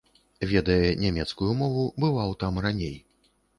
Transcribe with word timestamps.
Ведае 0.53 0.77
нямецкую 1.03 1.51
мову, 1.61 1.85
бываў 2.07 2.35
там 2.43 2.61
раней. 2.69 2.99